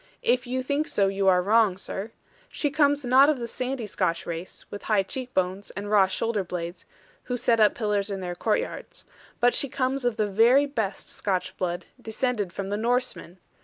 [0.23, 2.09] If you think so you are wrong, sir.
[2.49, 6.43] She comes not of the sandy Scotch race, with high cheek bones, and raw shoulder
[6.43, 6.87] blades,
[7.25, 9.05] who set up pillars in their courtyards.
[9.39, 13.37] But she comes of the very best Scotch blood, descended from the Norsemen.